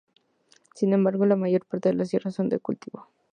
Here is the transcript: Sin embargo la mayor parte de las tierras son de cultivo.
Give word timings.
Sin 0.73 0.93
embargo 0.93 1.27
la 1.27 1.35
mayor 1.35 1.63
parte 1.67 1.89
de 1.89 1.93
las 1.93 2.09
tierras 2.09 2.33
son 2.33 2.49
de 2.49 2.57
cultivo. 2.57 3.07